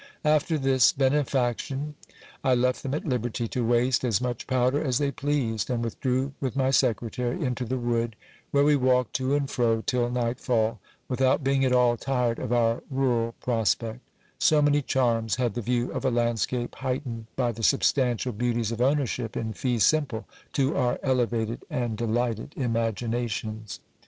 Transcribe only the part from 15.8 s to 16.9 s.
of a landscape,